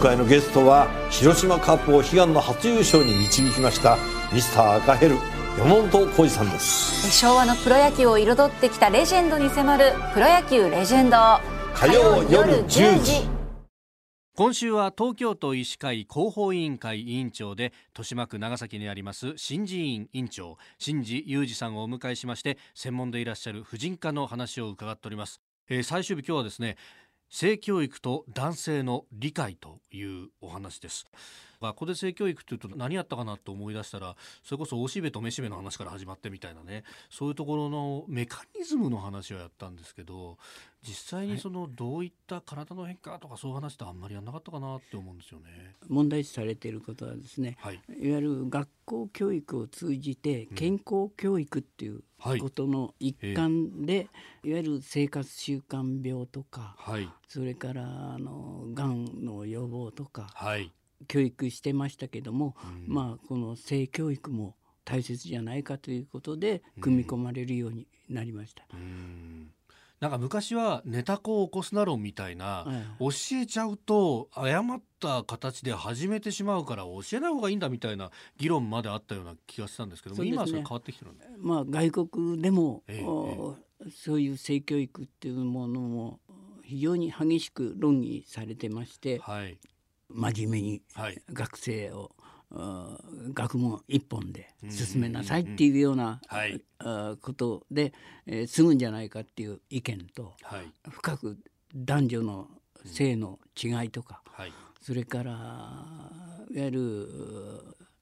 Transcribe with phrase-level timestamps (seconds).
[0.00, 3.98] 回のゲストは広島カップを悲願の初優勝に導きました
[4.32, 5.16] ミスター赤ヘル
[5.58, 7.10] 山本浩二さんです。
[7.10, 11.16] 昭和のプロ野球を彩ってきたレジェンドに迫る「プロ野球レジェンド」
[11.74, 13.28] 火曜夜10時。
[14.36, 26.78] 今週は東京都医師会広報委員会委員長で豊島区長崎にあります新寺院院長新寺裕二さんをお迎えしまして専門でいらっしゃる婦人科の話を伺っております、えー、最終日今日はですね
[27.30, 31.06] 性教育と男性の理解というお話です。
[31.60, 36.84] 学校で性教育っていうと何やったかなと思い出したらそれこそおしべとめしべの話から始まってみたいなね。
[37.10, 40.38] そういうところのメカニズムの話をやったんですけど
[40.82, 45.76] 実際にそのどういった体の変化とかそういう話ってあんまりやんなかったかなって思うんですよね。
[45.88, 54.08] 問題視されていることはですね、はい、いわゆる学校教育を通じて健康教育っていうことの一環で、
[54.42, 57.82] うん、いわゆる生活習慣病とか、はい、それから
[58.14, 60.72] あのがんの予防とか、はい、
[61.08, 68.64] 教育してましたけども、うん、まあこの性教育も大切じゃないかということで組み込まれるようになりました。
[68.72, 69.52] うん。
[70.00, 72.66] なんか昔はネタ子を起こすな論みたいな、
[72.98, 86.20] 教えちゃうと誤った形で始めてしまうから教えない方がいいんだみたいな議論まであったような気がしたんですけども、ね、今はそれ変わってきてるんでまあ外国でも、ええ、そういう性教育っていうものも
[86.64, 89.58] 非常に激しく論議されてまして、はい、
[90.12, 90.82] 真面目に
[91.32, 92.10] 学生を、
[92.50, 96.20] はい、学問一本で進めなさいっていうような、
[97.22, 97.92] ことで、
[98.26, 101.38] えー、済むんじゃないかっていう意見と、はい、深く
[101.74, 102.48] 男女の
[102.84, 107.08] 性の違いとか、はい、それからいわゆる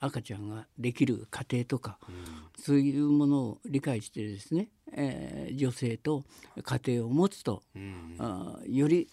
[0.00, 2.14] 赤ちゃんができる過程とか、うん、
[2.62, 6.24] そういうものを理解してですね、えー、女性と
[6.62, 9.08] 家庭を持つと、うん、あより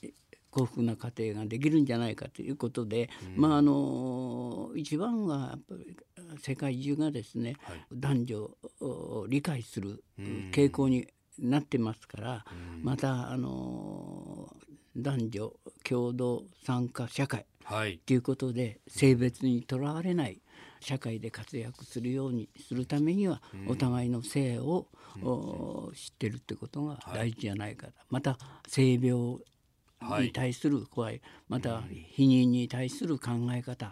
[0.51, 5.97] 幸福な家庭ができるんじゃないかということで、うん、まああの一番はやっぱり
[6.39, 10.03] 世界中がですね、はい、男女を理解する
[10.51, 11.07] 傾向に
[11.39, 12.45] なってますから、
[12.77, 14.55] うん、またあの
[14.95, 15.53] 男女
[15.83, 17.45] 共同参加社会
[18.05, 18.17] とい。
[18.17, 20.41] うことで、性別にとらわれない
[20.81, 24.87] 社会で活躍するようにするためには、お互いの性を、
[25.93, 29.37] 知ってるってことが大事じゃないか、はい、また性病
[30.19, 33.91] に対する怖い、また否認に対する考え方、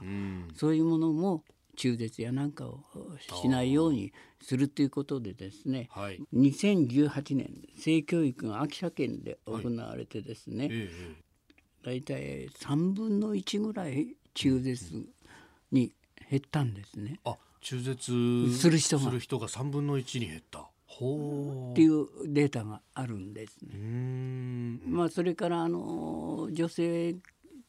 [0.56, 1.44] そういうものも
[1.80, 2.84] 中絶やなんかを
[3.42, 4.12] しないように
[4.42, 10.90] するということでですね、はい、2018年性教育が秋田県で行われてですね、はい、
[11.86, 15.08] 大体3分の1ぐらい中絶
[15.72, 15.94] に
[16.30, 17.19] 減ったんですね。
[17.24, 18.12] あ中絶
[18.58, 19.06] する人が。
[19.06, 20.69] する人が3分の1に減った
[21.72, 24.80] っていうデータがあるんですね。
[24.86, 27.16] まあ、それからあの女性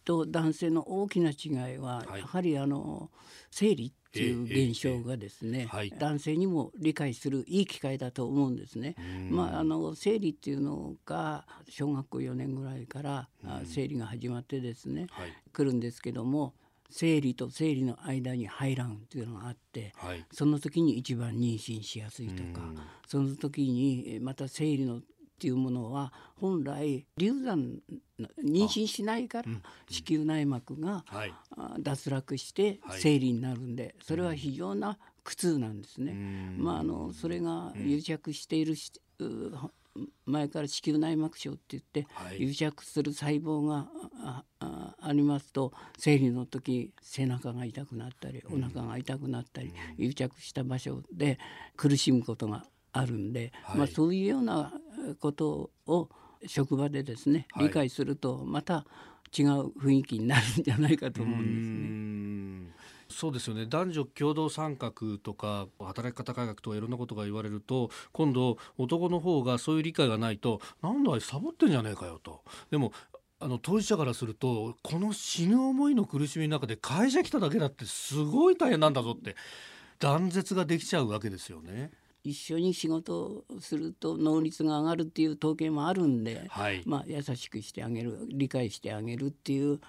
[0.04, 3.10] と男性の大きな違いは、やはりあの
[3.50, 5.68] 生理っていう現象がですね、
[5.98, 8.96] 男性にも理解するいい機会だと思うんですね。
[9.30, 13.28] まあ、あの生理っていうのが小学校4年ぐらいから
[13.64, 15.06] 生理が始まってですね、
[15.52, 16.54] 来るんですけども
[16.90, 22.60] 生理と生理の間に排卵というのがあって、はい、その時に一番妊娠しやすいとか、
[23.06, 25.02] その時にまた生理のっ
[25.40, 27.78] ていうものは本来流産
[28.44, 29.48] 妊娠しないから
[29.88, 31.02] 子宮内膜が
[31.78, 36.12] 脱落して生理になるんでそれは非常な苦痛なんですね。
[36.58, 38.74] まあ、あのそれが癒着している
[40.26, 42.06] 前から子宮内膜症って言って、
[42.38, 43.88] 癒着する細胞が
[44.60, 51.38] ありますと生理の時背中が痛くなったりお腹が痛くなったり、癒着した場所で
[51.76, 54.72] 苦しむことがあるんで、まあ、そういうような
[55.20, 56.08] ことを
[56.46, 58.86] 職場でですね理解するとまた
[59.36, 62.90] 違う雰囲気になるんじゃないかと思うんですね。
[63.10, 72.92] そうですよね男女共同参画とか働き方改革とかいろんなことが言われると今度男の方がそういう理解がないとなんだいサボってんじゃねえかよとでも
[73.40, 79.34] あの当事者からするとこの死ぬ思いの苦しみの中で会社来ただけだってすごい大変なんだぞって
[79.98, 81.90] 断絶ができちゃうわけですよね。
[82.22, 89.80] 一緒に仕事をすると能率が上がるっていう統計もあるんで、はい、まあ、優しくしてあげる理解してあげるっていう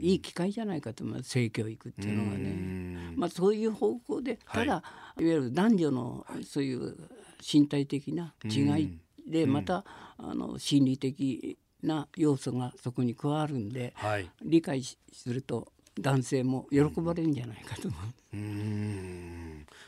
[0.00, 3.12] いい機会じゃないかと思います性教育っていうのがね。
[3.16, 4.82] まあ、そういう方向でただ、は
[5.18, 6.96] い、いわゆる男女のそういう
[7.40, 9.84] 身体的な違いでまた
[10.18, 17.96] あの心理的な要素がそこに加わるんで、はい、理解すると男性も喜ばれるんじゃないかと思
[18.32, 18.36] う。
[18.36, 19.19] うん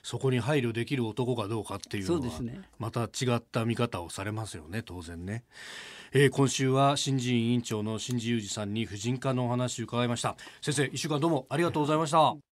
[0.03, 2.41] そこに配慮できる男かどうかっていうのは
[2.79, 5.45] また違った見方をされますよね当然ね。
[6.13, 10.37] えー、今週は新人委員長の新次裕二さんに婦人科のお話を伺いました。
[10.61, 12.52] 先生一週間どうもありがとうございました